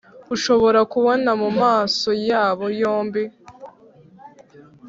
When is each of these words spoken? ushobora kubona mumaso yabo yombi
ushobora 0.35 0.79
kubona 0.91 1.29
mumaso 1.41 2.09
yabo 2.29 2.65
yombi 2.81 3.23